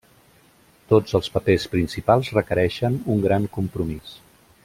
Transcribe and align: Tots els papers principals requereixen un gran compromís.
Tots 0.93 1.17
els 1.19 1.29
papers 1.35 1.67
principals 1.75 2.33
requereixen 2.39 2.99
un 3.17 3.23
gran 3.27 3.47
compromís. 3.61 4.17